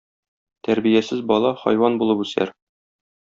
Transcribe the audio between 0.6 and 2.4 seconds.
Тәрбиясез бала хайван булып